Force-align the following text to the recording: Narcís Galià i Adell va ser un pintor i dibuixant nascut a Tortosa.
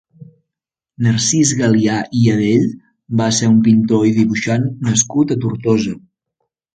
Narcís 1.07 1.49
Galià 1.59 1.97
i 2.19 2.21
Adell 2.35 2.65
va 3.21 3.27
ser 3.41 3.49
un 3.49 3.59
pintor 3.67 4.07
i 4.13 4.15
dibuixant 4.15 4.65
nascut 4.89 5.35
a 5.37 5.39
Tortosa. 5.45 5.93